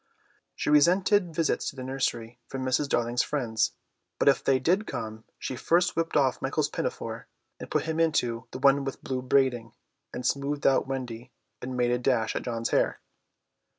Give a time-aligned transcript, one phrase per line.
[0.55, 2.89] She resented visits to the nursery from Mrs.
[2.89, 3.73] Darling's friends,
[4.17, 7.27] but if they did come she first whipped off Michael's pinafore
[7.59, 9.73] and put him into the one with blue braiding,
[10.11, 12.99] and smoothed out Wendy and made a dash at John's hair.